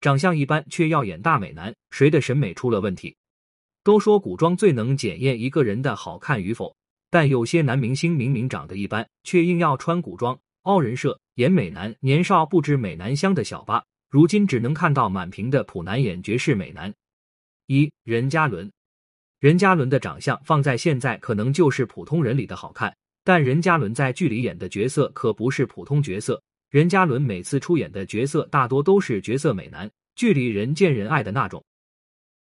[0.00, 3.16] 长相一般却要演大美男，谁的审美出了问题？
[3.82, 6.76] 都说古装最能检验一个人的好看与否，
[7.10, 11.94] 但有些男明星明明长得一般，却硬要穿古装凹人设演美男。
[12.00, 16.94] 年少不知美男香的小八，如今只能看到满屏的普男演绝世美男。
[17.66, 18.70] 一任嘉伦，
[19.40, 22.94] 任嘉伦的长相放在现在可能就是普通人里的好看，
[23.24, 26.40] 但任嘉伦在剧里演的角色可不是普通角色。
[26.70, 31.64] 任嘉伦每次出演的角色大多都是绝色美男，剧里人见人爱的那种。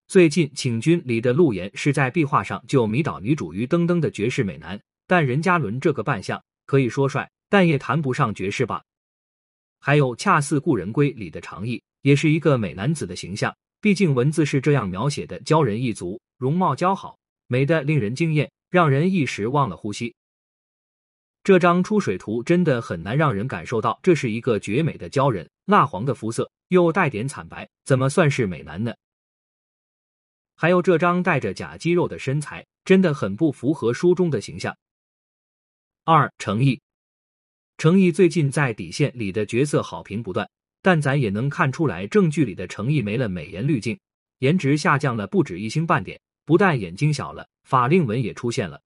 [0.08, 8.84] 最近《请君》里的陆岩是在壁画上就迷倒女主于登登的绝世美男，但任嘉伦这个扮相可以说帅，但也谈不上绝世吧。
[9.80, 20.14] 还有《恰似故人归》里的常毅，也是一个美男子的形象，毕竟文字是这样描写的：鲛人一族，容貌姣好，美的令人惊艳，让人一时忘了呼吸。
[21.44, 28.94] 这张出水图真的很难让人感受到这是一个绝美的鲛人，蜡黄的肤色又带点惨白，怎么算是美男呢？
[30.56, 34.74] 还有这张带着假肌肉的身材，真的很不符合书中的形象。
[36.06, 36.80] 二程毅，
[37.78, 40.50] 程毅最近在底线里的角色好评不断，
[40.82, 44.00] 但咱也能看出来，正剧里的程毅没了美颜滤镜，
[44.40, 48.82] 颜值下降了不止一星半点，不但眼睛小了，法令纹也出现了。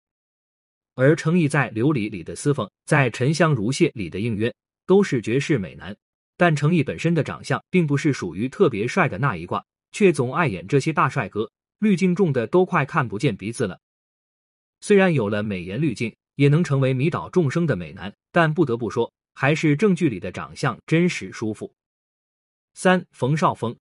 [0.97, 4.51] 而程毅在《琉璃》里的司凤，在《沉香如屑》里的应渊，
[4.87, 5.95] 都是绝世美男。
[6.35, 13.79] 但程毅本身的长相并不是属于特别帅的那一挂，却总爱演这些大帅哥，滤镜重的都快看不见鼻子了。
[14.81, 21.71] 虽然有了美颜滤镜，也能成为迷倒众生的美男，但不得不说，还是正剧里的长相真实舒服。
[22.73, 23.77] 三冯绍峰，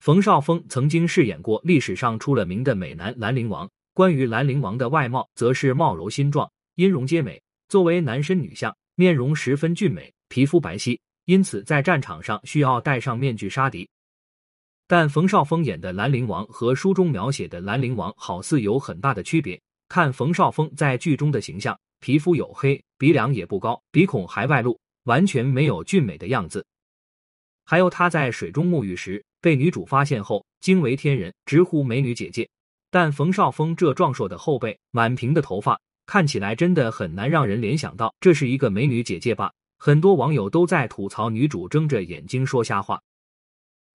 [0.00, 3.70] 冯绍峰曾经饰演过历史上出了名的美男兰陵王。
[3.92, 7.40] 关于兰陵王的外貌，则是貌柔心壮，音容皆美。
[7.68, 13.88] 作为男身女相，面容十分俊美，皮肤白皙，因此在战场上需要戴上面具杀敌。
[14.86, 19.60] 但冯绍峰演的兰陵王和书中描写的兰陵王好似有很大的区别。
[19.88, 26.64] 看冯绍峰在剧中的形象，皮肤黝黑，鼻梁也不高，鼻孔还外露，完全没有俊美的样子。
[27.64, 32.48] 还有他在水中沐浴时，被女主发现后惊为天人，直呼美女姐姐。
[32.90, 39.52] 但冯绍峰这壮硕的后背、满屏的头发，看起来真的很难让人联想到这是一个美女姐姐吧？
[39.78, 43.00] 很多网友都在吐槽女主睁着眼睛说瞎话。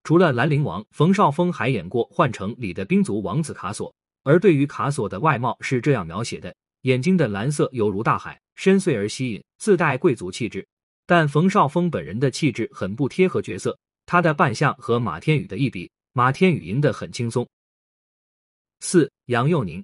[0.04, 3.94] 除了兰陵王，冯绍峰还演过《幻城》里的兵族王子卡索。
[4.24, 10.66] 而对于卡索的外貌是这样描写的：眼睛的蓝色犹如大海，深邃而吸引，自带贵族气质。
[11.06, 13.78] 但冯绍峰本人的气质很不贴合角色，
[14.08, 17.48] 他的扮相和马天宇的一比，马天宇赢得很轻松。
[18.80, 19.84] 四杨佑宁，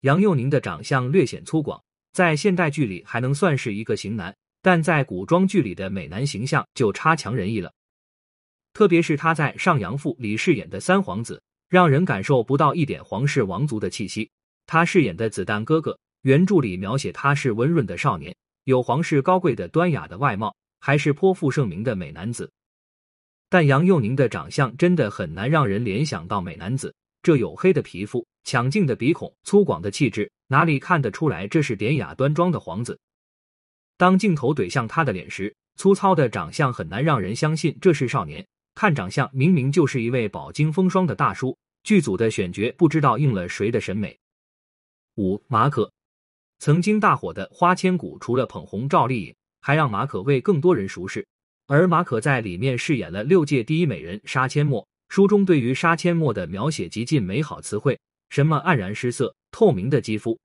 [0.00, 1.80] 杨佑宁的长相略显粗犷，
[2.12, 7.72] 在现代剧里还能算是一个型男，但在古装剧里的美男形象就差强人意了。
[8.74, 14.30] 特别是他在《上阳赋》里饰演的三皇子，让人感受不到一点皇室王族的气息。
[14.66, 22.50] 他饰演的子弹哥哥，原著里描写他是温润的少年，有皇室高贵的端雅的外貌，还是颇负盛名的美男子。
[23.48, 26.94] 但杨佑宁的长相真的很难让人联想到美男子。
[27.28, 32.98] 这黝黑的皮肤、抢镜的鼻孔、粗犷的气质，哪里看得出来这是典雅端庄的皇子？
[33.98, 38.46] 当镜头怼向他的脸时，粗糙的长相很难让人相信这是少年。
[38.74, 41.54] 看长相，明明就是一位饱经风霜的大叔。
[41.82, 44.18] 剧组的选角不知道应了谁的审美。
[45.16, 45.92] 五马可，
[46.58, 51.26] 曾经大火的《花千骨》，除了捧红赵丽颖，还让马可为更多人熟识。
[51.66, 54.88] 而马可在里面饰演了六届第一美人杀阡陌。
[55.08, 57.98] 书中对于杀阡陌的描写极尽美好词汇，
[58.28, 60.38] 什么黯然失色、透明的肌肤。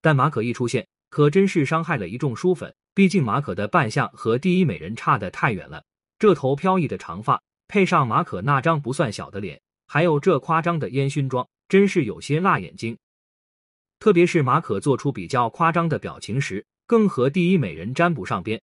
[0.00, 2.74] 但马可一出现，可真是伤害了一众书粉。
[2.92, 5.82] 毕竟马可的扮相和第一美人差得太远了。
[6.18, 12.98] 这头飘逸的长发，配上马可那张不算小的脸，还有这夸张的烟熏妆，真是有些辣眼睛。
[14.00, 18.60] 特别是马可做出比较夸张的表情时，更和第一美人沾不上边。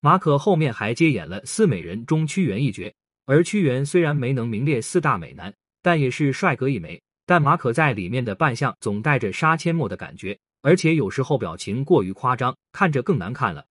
[0.00, 2.92] 马可后面还接演了四美人中屈原一角。
[3.28, 5.52] 而屈原虽然没能名列四大美男，
[5.82, 6.98] 但也是帅哥一枚。
[7.26, 13.66] 但马可在里面的扮相总带着杀阡陌的感觉，而且有时候表情过于夸张，看着更难看了。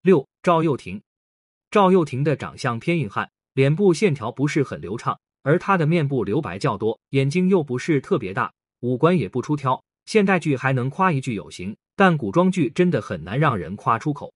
[0.00, 1.02] 六赵又廷，
[1.70, 8.50] 赵又廷的长相偏硬汉，脸部线条不是很流畅，而他的面部留白较多，眼睛又不是特别大，
[8.80, 9.84] 五官也不出挑。
[10.06, 14.32] 现代剧还能夸一句有型，但古装剧真的很难让人夸出口。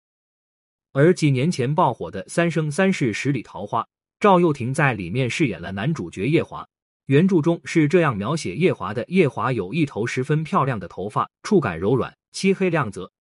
[0.96, 3.82] 而几年前爆火的《三生三世十里桃花》，
[4.18, 6.66] 赵又廷在里面饰演了男主角夜华。
[7.04, 13.12] 原著中是这样描写夜华的：夜华有一头十分漂亮的头发，触感柔软，漆黑亮泽。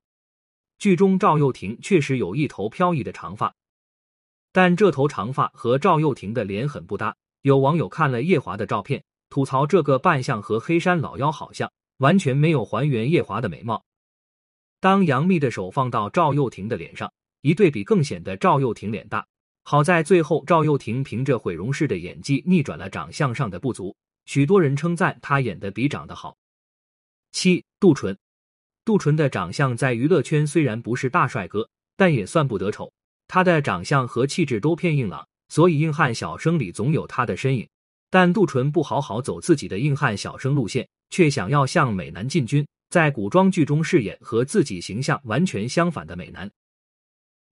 [0.80, 3.54] 剧中赵又廷确实有一头飘逸的长发。
[4.54, 7.13] 但这头长发和赵又廷的脸很不搭。
[7.42, 13.83] 有网友看了叶华的照片，吐槽这个扮相和黑山老妖好像，完全没有还原叶华的美貌。
[14.80, 17.12] 当杨幂的手放到赵又廷的脸上，
[17.45, 19.24] 一对比更显得赵又廷脸大。
[19.62, 23.95] 好在最后赵又廷凭着毁容式的演技逆转了长相上的不足，
[24.25, 26.36] 许多人称赞他演的比长得好。
[27.31, 28.18] 七杜淳，
[28.83, 32.92] 杜淳的长相在娱乐圈虽然不是大帅哥，但也算不得丑。
[33.27, 37.68] 他的长相和气质都偏硬朗，所以硬汉小生里总有他的身影。
[38.09, 46.50] 但杜淳不好好走自己的硬汉小生路线，却想要向美男进军，在古装剧中饰演和自己形象完全相反的美男。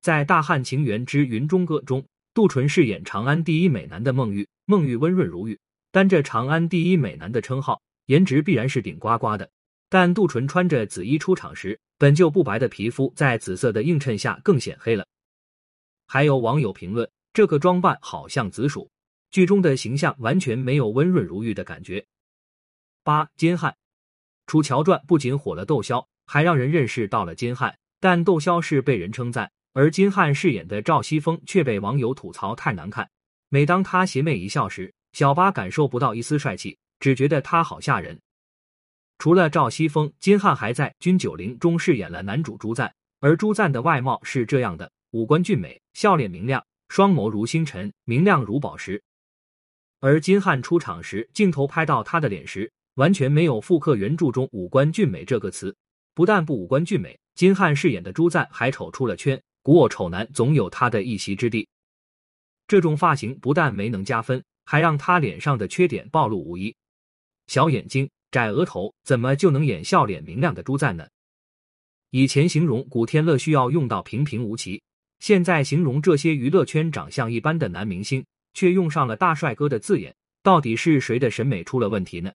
[0.03, 5.57] 在《大汉情缘之云中歌》中，杜淳饰演长安第一美男的孟玉，孟玉温润如玉，
[5.93, 9.49] 担着长安第一美男的称号，颜值必然是顶呱呱的。
[9.87, 15.07] 但杜淳穿着紫衣出场时，本就不白的皮肤在紫色的映衬下更显黑了。
[16.05, 18.91] 还有网友评论，这个装扮好像紫薯，
[19.31, 22.05] 剧中的形象完全没有温润如玉的感觉。
[23.05, 23.71] 八金汉，
[24.47, 27.73] 《楚乔传》不仅火了窦骁，还让人认识到了金汉。
[28.01, 33.09] 但窦骁是被人称赞，而金汉饰演的赵西风却被网友吐槽太难看。
[33.49, 38.19] 每当他邪魅一笑时，小八感受不到一丝帅气，只觉得他好吓人。
[39.17, 44.91] 除了赵西风，金汉还在《君九龄》中饰演了男主朱赞，而朱赞的外貌是这样的。
[45.11, 49.01] 五官俊美，笑脸明亮，双眸如星辰，明亮如宝石。
[49.99, 55.75] 而金汉出场时，镜头拍到他的脸时，完全没有复刻原著中“五官俊美”这个词。
[56.13, 59.41] 不但不五官俊美，金汉饰演的朱赞还丑出了圈。
[59.63, 61.67] 古偶丑男总有他的一席之地。
[62.67, 66.75] 这种发型不但没能加分，还让他脸上的缺点暴露无遗。
[67.47, 71.07] 小眼睛、窄额头，怎么就能演笑脸明亮的朱赞呢？
[72.11, 74.81] 以前形容古天乐需要用到平平无奇。
[75.19, 82.31] 现在形容这些娱乐圈长相一般的男明星，却用上了大帅哥的字眼，到底是谁的审美出了问题呢？